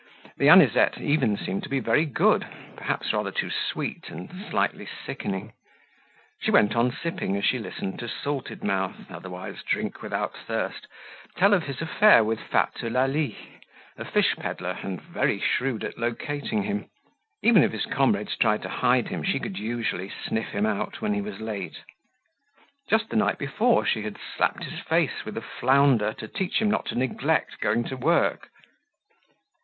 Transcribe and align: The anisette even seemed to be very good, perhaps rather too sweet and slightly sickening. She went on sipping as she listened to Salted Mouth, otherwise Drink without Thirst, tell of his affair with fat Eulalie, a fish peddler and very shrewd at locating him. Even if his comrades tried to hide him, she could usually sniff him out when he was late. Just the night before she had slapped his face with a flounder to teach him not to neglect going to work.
The 0.37 0.49
anisette 0.49 0.97
even 0.97 1.37
seemed 1.37 1.61
to 1.61 1.69
be 1.69 1.79
very 1.79 2.05
good, 2.05 2.47
perhaps 2.75 3.13
rather 3.13 3.29
too 3.29 3.51
sweet 3.51 4.09
and 4.09 4.31
slightly 4.49 4.87
sickening. 5.05 5.53
She 6.41 6.49
went 6.49 6.75
on 6.75 6.91
sipping 6.91 7.35
as 7.37 7.45
she 7.45 7.59
listened 7.59 7.99
to 7.99 8.07
Salted 8.09 8.63
Mouth, 8.63 8.95
otherwise 9.11 9.61
Drink 9.61 10.01
without 10.01 10.35
Thirst, 10.35 10.87
tell 11.37 11.53
of 11.53 11.65
his 11.67 11.83
affair 11.83 12.23
with 12.23 12.39
fat 12.39 12.71
Eulalie, 12.81 13.37
a 13.95 14.03
fish 14.03 14.35
peddler 14.37 14.79
and 14.81 14.99
very 14.99 15.37
shrewd 15.39 15.83
at 15.83 15.99
locating 15.99 16.63
him. 16.63 16.89
Even 17.43 17.61
if 17.61 17.71
his 17.71 17.85
comrades 17.85 18.35
tried 18.35 18.63
to 18.63 18.69
hide 18.69 19.09
him, 19.09 19.21
she 19.21 19.39
could 19.39 19.59
usually 19.59 20.09
sniff 20.09 20.47
him 20.47 20.65
out 20.65 21.01
when 21.03 21.13
he 21.13 21.21
was 21.21 21.39
late. 21.39 21.77
Just 22.89 23.09
the 23.11 23.15
night 23.15 23.37
before 23.37 23.85
she 23.85 24.01
had 24.01 24.17
slapped 24.35 24.63
his 24.63 24.79
face 24.79 25.23
with 25.25 25.37
a 25.37 25.41
flounder 25.41 26.11
to 26.13 26.27
teach 26.27 26.57
him 26.59 26.71
not 26.71 26.87
to 26.87 26.95
neglect 26.95 27.59
going 27.59 27.83
to 27.83 27.95
work. 27.95 28.49